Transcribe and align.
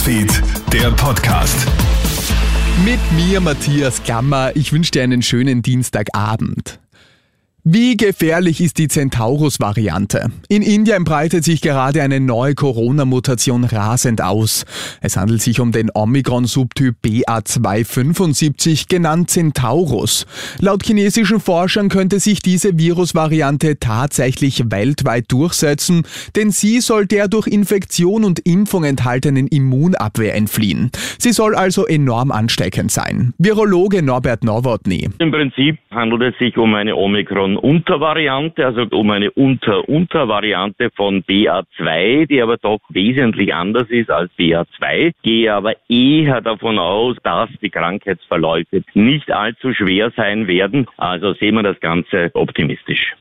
Newsfeed, 0.00 0.42
der 0.72 0.90
Podcast. 0.92 1.66
Mit 2.86 3.00
mir, 3.12 3.38
Matthias 3.40 4.02
Gammer. 4.04 4.52
Ich 4.56 4.72
wünsche 4.72 4.92
dir 4.92 5.02
einen 5.02 5.20
schönen 5.20 5.60
Dienstagabend. 5.60 6.80
Wie 7.62 7.98
gefährlich 7.98 8.62
ist 8.62 8.78
die 8.78 8.88
Centaurus-Variante? 8.88 10.30
In 10.48 10.62
Indien 10.62 11.04
breitet 11.04 11.44
sich 11.44 11.60
gerade 11.60 12.00
eine 12.00 12.18
neue 12.18 12.54
Corona-Mutation 12.54 13.64
rasend 13.64 14.22
aus. 14.22 14.64
Es 15.02 15.18
handelt 15.18 15.42
sich 15.42 15.60
um 15.60 15.70
den 15.70 15.90
Omikron-Subtyp 15.92 16.96
BA275, 17.04 18.88
genannt 18.88 19.28
Centaurus. 19.28 20.26
Laut 20.58 20.86
chinesischen 20.86 21.38
Forschern 21.38 21.90
könnte 21.90 22.18
sich 22.18 22.40
diese 22.40 22.78
Virusvariante 22.78 23.78
tatsächlich 23.78 24.70
weltweit 24.70 25.30
durchsetzen, 25.30 26.04
denn 26.36 26.52
sie 26.52 26.80
soll 26.80 27.04
der 27.04 27.28
durch 27.28 27.46
Infektion 27.46 28.24
und 28.24 28.38
Impfung 28.38 28.84
enthaltenen 28.84 29.46
Immunabwehr 29.46 30.34
entfliehen. 30.34 30.90
Sie 31.18 31.32
soll 31.32 31.54
also 31.54 31.86
enorm 31.86 32.32
ansteckend 32.32 32.90
sein. 32.90 33.34
Virologe 33.36 34.02
Norbert 34.02 34.44
Nowotny. 34.44 35.10
Im 35.18 35.30
Prinzip 35.30 35.76
handelt 35.90 36.22
es 36.22 36.38
sich 36.38 36.56
um 36.56 36.74
eine 36.74 36.96
Omikron 36.96 37.49
Untervariante, 37.56 38.64
also 38.64 38.86
um 38.90 39.10
eine 39.10 39.30
Unter-Untervariante 39.30 40.90
von 40.94 41.22
BA2, 41.22 42.26
die 42.26 42.42
aber 42.42 42.56
doch 42.56 42.80
wesentlich 42.88 43.54
anders 43.54 43.88
ist 43.88 44.10
als 44.10 44.30
BA2. 44.38 45.12
Gehe 45.22 45.52
aber 45.52 45.74
eher 45.88 46.40
davon 46.40 46.78
aus, 46.78 47.16
dass 47.22 47.50
die 47.62 47.70
Krankheitsverläufe 47.70 48.82
nicht 48.94 49.30
allzu 49.30 49.72
schwer 49.72 50.12
sein 50.16 50.46
werden. 50.46 50.86
Also 50.96 51.34
sehen 51.34 51.54
wir 51.54 51.62
das 51.62 51.80
Ganze 51.80 52.30
optimistisch. 52.34 53.14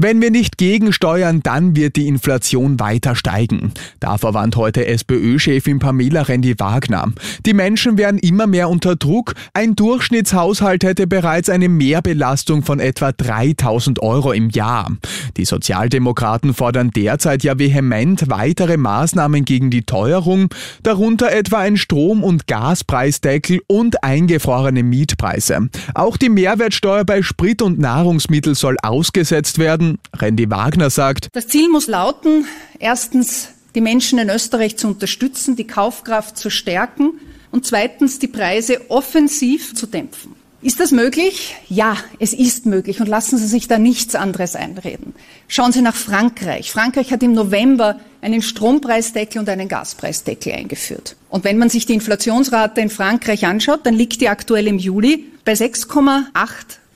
Wenn 0.00 0.22
wir 0.22 0.30
nicht 0.30 0.58
gegensteuern, 0.58 1.40
dann 1.42 1.74
wird 1.74 1.96
die 1.96 2.06
Inflation 2.06 2.78
weiter 2.78 3.16
steigen. 3.16 3.72
Davor 3.98 4.32
warnt 4.32 4.54
heute 4.54 4.86
SPÖ-Chefin 4.86 5.80
Pamela 5.80 6.22
Rendi-Wagner. 6.22 7.12
Die 7.44 7.52
Menschen 7.52 7.98
werden 7.98 8.20
immer 8.20 8.46
mehr 8.46 8.68
unter 8.68 8.94
Druck. 8.94 9.34
Ein 9.54 9.74
Durchschnittshaushalt 9.74 10.84
hätte 10.84 11.08
bereits 11.08 11.48
eine 11.48 11.68
Mehrbelastung 11.68 12.62
von 12.62 12.78
etwa 12.78 13.10
3000 13.10 14.00
Euro 14.00 14.30
im 14.30 14.50
Jahr. 14.50 14.92
Die 15.36 15.44
Sozialdemokraten 15.44 16.54
fordern 16.54 16.92
derzeit 16.92 17.42
ja 17.42 17.58
vehement 17.58 18.30
weitere 18.30 18.76
Maßnahmen 18.76 19.44
gegen 19.44 19.70
die 19.70 19.82
Teuerung, 19.82 20.48
darunter 20.84 21.32
etwa 21.32 21.58
ein 21.58 21.76
Strom- 21.76 22.22
und 22.22 22.46
Gaspreisdeckel 22.46 23.62
und 23.66 24.04
eingefrorene 24.04 24.84
Mietpreise. 24.84 25.68
Auch 25.94 26.16
die 26.16 26.28
Mehrwertsteuer 26.28 27.04
bei 27.04 27.22
Sprit 27.22 27.62
und 27.62 27.80
Nahrungsmittel 27.80 28.54
soll 28.54 28.76
ausgesetzt 28.80 29.58
werden. 29.58 29.87
Randy 30.14 30.50
Wagner 30.50 30.90
sagt, 30.90 31.28
das 31.32 31.48
Ziel 31.48 31.68
muss 31.68 31.86
lauten, 31.86 32.46
erstens 32.78 33.48
die 33.74 33.80
Menschen 33.80 34.18
in 34.18 34.28
Österreich 34.28 34.76
zu 34.76 34.88
unterstützen, 34.88 35.56
die 35.56 35.66
Kaufkraft 35.66 36.36
zu 36.36 36.50
stärken 36.50 37.12
und 37.50 37.64
zweitens 37.66 38.18
die 38.18 38.28
Preise 38.28 38.90
offensiv 38.90 39.74
zu 39.74 39.86
dämpfen. 39.86 40.34
Ist 40.60 40.80
das 40.80 40.90
möglich? 40.90 41.54
Ja, 41.68 41.96
es 42.18 42.32
ist 42.32 42.66
möglich 42.66 43.00
und 43.00 43.06
lassen 43.06 43.38
Sie 43.38 43.46
sich 43.46 43.68
da 43.68 43.78
nichts 43.78 44.16
anderes 44.16 44.56
einreden. 44.56 45.14
Schauen 45.46 45.70
Sie 45.70 45.82
nach 45.82 45.94
Frankreich. 45.94 46.72
Frankreich 46.72 47.12
hat 47.12 47.22
im 47.22 47.32
November 47.32 48.00
einen 48.20 48.42
Strompreisdeckel 48.42 49.38
und 49.38 49.48
einen 49.48 49.68
Gaspreisdeckel 49.68 50.52
eingeführt. 50.52 51.14
Und 51.28 51.44
wenn 51.44 51.58
man 51.58 51.70
sich 51.70 51.86
die 51.86 51.94
Inflationsrate 51.94 52.80
in 52.80 52.90
Frankreich 52.90 53.46
anschaut, 53.46 53.86
dann 53.86 53.94
liegt 53.94 54.20
die 54.20 54.28
aktuell 54.28 54.66
im 54.66 54.78
Juli 54.78 55.26
bei 55.44 55.52
6,8 55.52 56.24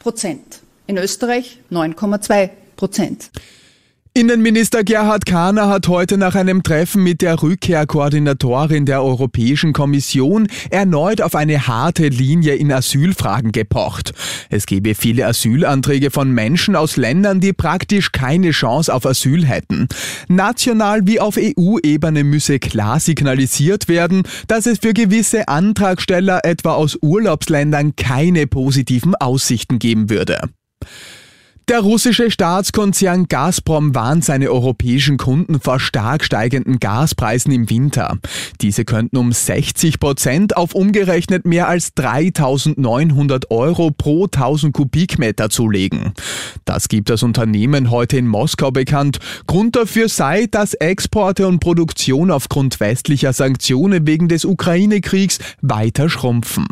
Prozent. 0.01 0.59
In 0.89 0.99
Österreich 0.99 1.61
9,2 1.71 2.51
Prozent. 2.83 3.31
Innenminister 4.13 4.83
Gerhard 4.83 5.25
Kahner 5.25 5.69
hat 5.69 5.87
heute 5.87 6.19
nach 6.19 6.35
einem 6.35 6.65
Treffen 6.65 7.05
mit 7.05 7.23
der 7.23 7.41
Rückkehrkoordinatorin 7.41 8.87
der 8.87 9.05
Europäischen 9.05 9.73
Kommission 9.73 10.49
erneut 10.69 11.23
auf 11.23 11.37
eine 11.37 11.69
harte 11.69 12.09
Linie 12.09 12.57
in 12.57 12.73
Asylfragen 12.73 13.53
gepocht. 13.53 14.15
Es 14.51 14.67
gebe 14.67 14.97
viele 14.97 15.29
Asylanträge 15.29 16.11
von 16.11 16.33
Menschen 16.33 16.75
aus 16.75 16.97
Ländern, 16.97 17.39
die 17.39 17.53
praktisch 17.53 18.11
keine 18.11 18.51
Chance 18.51 18.93
auf 18.93 19.07
Asyl 19.07 19.47
hätten. 19.47 19.87
National 20.27 21.03
wie 21.07 21.21
auf 21.21 21.39
EU-Ebene 21.39 22.25
müsse 22.25 22.59
klar 22.59 22.99
signalisiert 22.99 23.87
werden, 23.87 24.25
dass 24.49 24.67
es 24.67 24.81
für 24.81 24.93
gewisse 24.93 25.47
Antragsteller 25.47 26.41
etwa 26.43 26.73
aus 26.73 26.99
Urlaubsländern 27.01 27.95
keine 27.95 28.49
positiven 28.49 29.15
Aussichten 29.15 29.79
geben 29.79 30.11
würde. 30.11 30.51
Der 31.73 31.81
russische 31.81 32.31
Staatskonzern 32.31 33.29
Gazprom 33.29 33.95
warnt 33.95 34.27
seine 34.27 34.51
europäischen 34.51 35.17
Kunden 35.17 35.59
vor 35.59 35.81
stark 35.81 36.23
steigenden 36.23 36.81
Gaspreisen 36.81 37.51
im 37.51 37.71
Winter. 37.71 38.19
Diese 38.61 38.85
könnten 38.85 39.17
um 39.17 39.33
60 39.33 39.99
Prozent 39.99 40.55
auf 40.55 40.75
umgerechnet 40.75 41.47
mehr 41.47 41.69
als 41.69 41.97
3.900 41.97 43.47
Euro 43.49 43.91
pro 43.91 44.27
1000 44.27 44.75
Kubikmeter 44.75 45.49
zulegen. 45.49 46.13
Das 46.67 46.89
gibt 46.89 47.09
das 47.09 47.23
Unternehmen 47.23 47.91
heute 47.91 48.19
in 48.19 48.27
Moskau 48.27 48.71
bekannt. 48.71 49.19
Grund 49.47 49.75
dafür 49.75 50.11
sei, 50.11 50.49
dass 50.51 50.75
Exporte 50.75 51.49
und 51.49 51.61
Produktion 51.61 52.31
aufgrund 52.31 52.81
westlicher 52.81 53.33
Sanktionen 53.33 54.07
wegen 54.07 54.29
des 54.29 54.45
Ukraine-Kriegs 54.45 55.39
weiter 55.63 56.11
schrumpfen. 56.11 56.67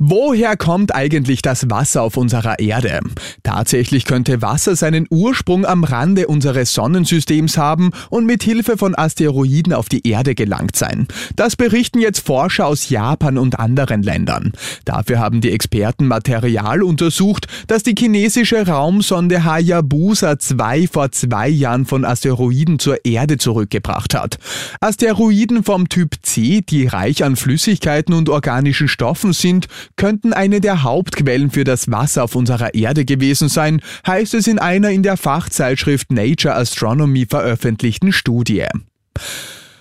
Woher 0.00 0.56
kommt 0.56 0.94
eigentlich 0.94 1.42
das 1.42 1.70
Wasser 1.70 2.02
auf 2.02 2.16
unserer 2.16 2.60
Erde? 2.60 3.00
Tatsächlich 3.42 4.04
könnte 4.04 4.40
Wasser 4.42 4.76
seinen 4.76 5.06
Ursprung 5.10 5.66
am 5.66 5.82
Rande 5.82 6.28
unseres 6.28 6.72
Sonnensystems 6.72 7.58
haben 7.58 7.90
und 8.08 8.24
mit 8.24 8.44
Hilfe 8.44 8.78
von 8.78 8.96
Asteroiden 8.96 9.72
auf 9.72 9.88
die 9.88 10.06
Erde 10.06 10.36
gelangt 10.36 10.76
sein. 10.76 11.08
Das 11.34 11.56
berichten 11.56 11.98
jetzt 11.98 12.20
Forscher 12.20 12.66
aus 12.66 12.90
Japan 12.90 13.38
und 13.38 13.58
anderen 13.58 14.04
Ländern. 14.04 14.52
Dafür 14.84 15.18
haben 15.18 15.40
die 15.40 15.50
Experten 15.50 16.06
Material 16.06 16.84
untersucht, 16.84 17.48
das 17.66 17.82
die 17.82 17.96
chinesische 17.98 18.68
Raumsonde 18.68 19.42
Hayabusa 19.42 20.38
2 20.38 20.86
vor 20.86 21.10
zwei 21.10 21.48
Jahren 21.48 21.86
von 21.86 22.04
Asteroiden 22.04 22.78
zur 22.78 23.04
Erde 23.04 23.36
zurückgebracht 23.36 24.14
hat. 24.14 24.38
Asteroiden 24.80 25.64
vom 25.64 25.88
Typ 25.88 26.14
C, 26.22 26.60
die 26.60 26.86
reich 26.86 27.24
an 27.24 27.34
Flüssigkeiten 27.34 28.14
und 28.14 28.28
organischen 28.28 28.86
Stoffen 28.86 29.32
sind, 29.32 29.66
könnten 29.96 30.32
eine 30.32 30.60
der 30.60 30.82
Hauptquellen 30.82 31.50
für 31.50 31.64
das 31.64 31.90
Wasser 31.90 32.24
auf 32.24 32.34
unserer 32.34 32.74
Erde 32.74 33.04
gewesen 33.04 33.48
sein, 33.48 33.80
heißt 34.06 34.34
es 34.34 34.46
in 34.46 34.58
einer 34.58 34.90
in 34.90 35.02
der 35.02 35.16
Fachzeitschrift 35.16 36.12
Nature 36.12 36.54
Astronomy 36.54 37.26
veröffentlichten 37.26 38.12
Studie. 38.12 38.66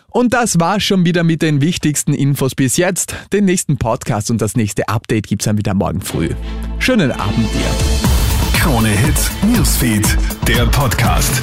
Und 0.10 0.34
das 0.34 0.60
war's 0.60 0.84
schon 0.84 1.06
wieder 1.06 1.24
mit 1.24 1.42
den 1.42 1.62
wichtigsten 1.62 2.14
Infos 2.14 2.56
bis 2.56 2.78
jetzt. 2.78 3.16
Den 3.34 3.46
nächsten 3.46 3.78
Podcast 3.78 4.32
und 4.32 4.42
das 4.42 4.56
nächste 4.56 4.88
Update 4.90 5.28
gibt's 5.28 5.46
dann 5.46 5.58
wieder 5.58 5.74
morgen 5.74 6.02
früh. 6.02 6.30
Schönen 6.80 7.12
Abend 7.12 7.48
dir. 7.54 8.60
Krone 8.60 8.90
Hits, 8.90 9.30
Newsfeed, 9.44 10.18
der 10.48 10.66
Podcast. 10.66 11.42